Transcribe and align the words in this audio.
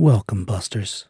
Welcome, 0.00 0.44
Busters. 0.44 1.06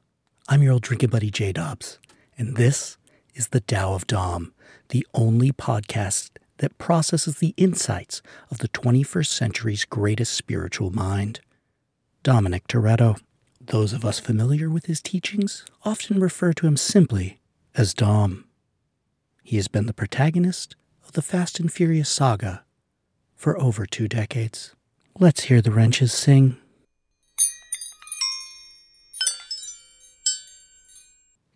I'm 0.49 0.63
your 0.63 0.73
old 0.73 0.81
drinking 0.81 1.11
buddy, 1.11 1.31
J 1.31 1.53
Dobbs, 1.53 1.99
and 2.39 2.57
this 2.57 2.97
is 3.35 3.49
the 3.49 3.61
Tao 3.61 3.93
of 3.93 4.07
Dom, 4.07 4.55
the 4.89 5.07
only 5.13 5.53
podcast 5.53 6.31
that 6.57 6.79
processes 6.79 7.37
the 7.37 7.53
insights 7.59 8.23
of 8.51 8.61
the 8.61 8.69
21st 8.69 9.27
century's 9.27 9.85
greatest 9.85 10.33
spiritual 10.33 10.91
mind, 10.91 11.41
Dominic 12.23 12.67
Toretto. 12.67 13.21
Those 13.61 13.93
of 13.93 14.07
us 14.07 14.19
familiar 14.19 14.71
with 14.71 14.87
his 14.87 15.03
teachings 15.03 15.67
often 15.85 16.19
refer 16.19 16.55
to 16.55 16.67
him 16.67 16.79
simply 16.79 17.41
as 17.75 17.93
Dom. 17.93 18.47
He 19.43 19.57
has 19.57 19.69
been 19.69 19.85
the 19.85 19.93
protagonist 19.93 20.77
of 21.05 21.13
the 21.13 21.21
Fast 21.21 21.61
and 21.61 21.71
Furious 21.71 22.09
saga 22.09 22.65
for 23.37 23.61
over 23.61 23.85
two 23.85 24.09
decades. 24.09 24.75
Let's 25.19 25.43
hear 25.43 25.61
the 25.61 25.73
wrenches 25.73 26.11
sing. 26.15 26.57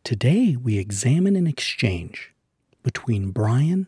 Today, 0.05 0.57
we 0.57 0.79
examine 0.79 1.37
an 1.37 1.47
exchange 1.47 2.33
between 2.83 3.31
Brian 3.31 3.87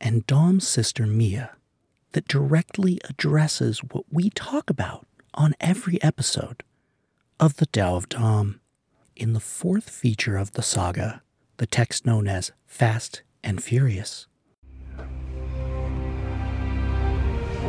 and 0.00 0.24
Dom's 0.24 0.66
sister 0.66 1.06
Mia 1.06 1.56
that 2.12 2.28
directly 2.28 3.00
addresses 3.10 3.80
what 3.80 4.04
we 4.08 4.30
talk 4.30 4.70
about 4.70 5.06
on 5.34 5.54
every 5.60 6.00
episode 6.04 6.62
of 7.40 7.56
the 7.56 7.66
Tao 7.66 7.96
of 7.96 8.08
Dom. 8.08 8.60
In 9.16 9.32
the 9.32 9.40
fourth 9.40 9.90
feature 9.90 10.36
of 10.36 10.52
the 10.52 10.62
saga, 10.62 11.22
the 11.56 11.66
text 11.66 12.06
known 12.06 12.28
as 12.28 12.52
Fast 12.66 13.22
and 13.42 13.60
Furious. 13.60 14.28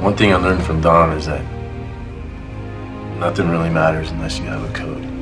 One 0.01 0.15
thing 0.15 0.31
I 0.33 0.37
learned 0.37 0.63
from 0.63 0.81
Dom 0.81 1.13
is 1.13 1.25
that 1.25 1.43
nothing 3.17 3.49
really 3.49 3.71
matters 3.71 4.11
unless 4.11 4.37
you 4.37 4.45
have 4.45 4.63
a 4.63 4.73
code. 4.73 5.16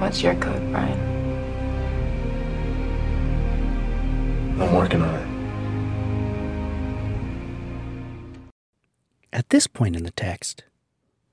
What's 0.00 0.22
your 0.22 0.34
code, 0.36 0.72
Brian? 0.72 0.98
I'm 4.58 4.74
working 4.74 5.02
on 5.02 5.14
it. 5.14 5.28
At 9.30 9.50
this 9.50 9.66
point 9.66 9.96
in 9.96 10.04
the 10.04 10.10
text, 10.10 10.64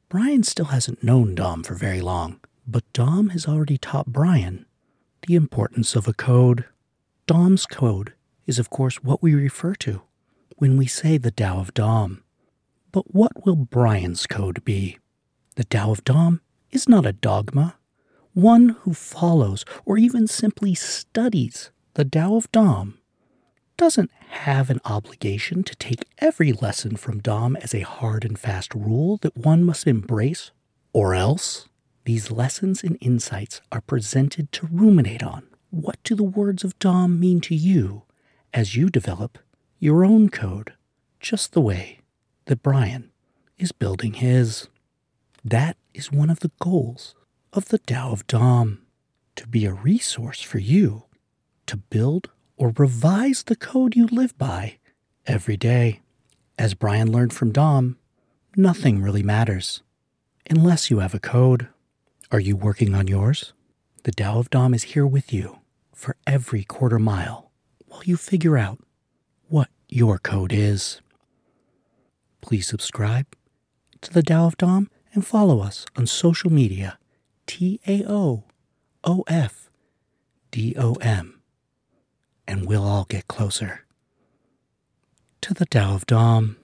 Brian 0.10 0.44
still 0.44 0.66
hasn't 0.66 1.02
known 1.02 1.34
Dom 1.34 1.64
for 1.64 1.76
very 1.76 2.02
long, 2.02 2.42
but 2.68 2.84
Dom 2.92 3.30
has 3.30 3.48
already 3.48 3.78
taught 3.78 4.08
Brian 4.08 4.66
the 5.26 5.36
importance 5.36 5.95
of 5.95 6.06
a 6.06 6.14
code. 6.14 6.66
Dom's 7.26 7.66
code 7.66 8.14
is, 8.45 8.60
of 8.60 8.70
course, 8.70 9.02
what 9.02 9.23
we 9.23 9.34
refer 9.34 9.76
to 9.76 10.02
when 10.58 10.76
we 10.76 10.88
say 10.88 11.18
the 11.18 11.32
Tao 11.32 11.60
of 11.60 11.73
Dom. 11.73 12.22
But 12.92 13.16
what 13.16 13.45
will 13.45 13.56
Brian's 13.56 14.28
code 14.28 14.66
be? 14.66 14.98
The 15.56 15.64
Tao 15.64 15.92
of 15.92 16.04
Dom 16.04 16.42
is 16.70 16.90
not 16.90 17.06
a 17.06 17.14
dogma. 17.14 17.78
One 18.38 18.75
who 18.81 18.93
follows 18.93 19.66
or 19.83 19.97
even 19.97 20.27
simply 20.27 20.75
studies 20.75 21.71
the 21.95 22.05
Tao 22.05 22.35
of 22.35 22.52
Dom 22.52 22.99
doesn't 23.77 24.11
have 24.30 24.69
an 24.69 24.80
obligation 24.85 25.63
to 25.63 25.75
take 25.75 26.05
every 26.19 26.53
lesson 26.53 26.97
from 26.97 27.17
Dom 27.17 27.55
as 27.55 27.73
a 27.73 27.80
hard 27.80 28.23
and 28.23 28.38
fast 28.38 28.75
rule 28.75 29.17
that 29.23 29.35
one 29.35 29.63
must 29.63 29.88
embrace, 29.88 30.52
or 30.93 31.15
else 31.15 31.67
these 32.05 32.30
lessons 32.30 32.83
and 32.83 32.99
insights 33.02 33.59
are 33.71 33.81
presented 33.81 34.52
to 34.52 34.69
ruminate 34.71 35.23
on. 35.23 35.47
What 35.71 35.97
do 36.03 36.13
the 36.13 36.23
words 36.23 36.63
of 36.63 36.77
Dom 36.77 37.19
mean 37.19 37.41
to 37.41 37.55
you 37.55 38.03
as 38.53 38.75
you 38.75 38.91
develop 38.91 39.39
your 39.80 40.05
own 40.05 40.30
code, 40.30 40.73
just 41.19 41.53
the 41.53 41.61
way 41.61 42.02
that 42.45 42.61
Brian 42.61 43.09
is 43.58 43.71
building 43.71 44.13
his? 44.13 44.67
That 45.43 45.75
is 45.95 46.11
one 46.11 46.30
of 46.30 46.42
the 46.42 46.52
goals 46.59 47.15
of 47.58 47.70
the 47.70 47.80
Tao 47.80 48.12
of 48.12 48.28
Dom 48.28 48.84
to 49.36 49.48
be 49.48 49.66
a 49.66 49.73
resource 49.73 50.44
for 50.44 50.60
you 50.60 51.06
to 51.66 51.76
build 51.76 52.30
or 52.56 52.72
revise 52.78 53.42
the 53.42 53.56
code 53.56 53.95
you 53.95 54.06
live 54.06 54.38
by 54.38 54.78
every 55.26 55.58
day. 55.58 56.02
As 56.60 56.76
Brian 56.76 57.12
learned 57.12 57.34
from 57.34 57.52
Dom, 57.52 57.98
nothing 58.56 59.02
really 59.02 59.23
matters 59.23 59.82
unless 60.48 60.92
you 60.92 61.00
have 61.00 61.16
a 61.16 61.20
code. 61.20 61.68
Are 62.32 62.40
you 62.40 62.56
working 62.56 62.94
on 62.94 63.08
yours? 63.08 63.54
The 64.04 64.12
Tao 64.12 64.38
of 64.38 64.52
Dom 64.52 64.76
is 64.76 64.84
here 64.84 65.08
with 65.08 65.34
you 65.34 65.58
for 65.92 66.16
every 66.28 66.64
quarter 66.64 67.00
mile 67.00 67.50
while 67.88 68.04
you 68.04 68.18
figure 68.18 68.60
out 68.60 68.78
what 69.48 69.70
your 69.89 70.20
code 70.20 70.54
is. 70.54 71.02
Please 72.39 72.68
subscribe 72.68 73.26
to 74.02 74.14
the 74.14 74.22
Tao 74.22 74.45
of 74.45 74.58
Dom 74.58 74.92
and 75.12 75.26
follow 75.26 75.62
us 75.62 75.88
on 75.95 76.06
social 76.06 76.52
media 76.52 77.00
T 77.47 77.80
A 77.87 78.03
O 78.08 78.43
O 79.03 79.23
F 79.27 79.69
D 80.52 80.75
O 80.77 80.93
M 80.95 81.41
and 82.47 82.65
we'll 82.67 82.83
all 82.83 83.05
get 83.05 83.27
closer 83.27 83.85
to 85.41 85.53
the 85.53 85.65
Tao 85.65 85.95
of 85.95 86.05
Dom. 86.05 86.58